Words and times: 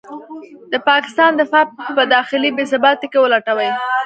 د 0.71 0.73
پاکستان 0.89 1.31
دفاع 1.41 1.65
په 1.97 2.03
داخلي 2.15 2.49
بې 2.57 2.63
ثباتۍ 2.71 3.07
کې 3.11 3.19
ولټوي. 3.21 3.69